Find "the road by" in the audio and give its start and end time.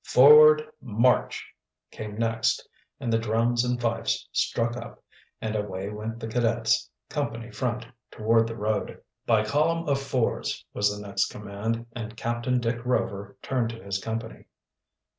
8.47-9.43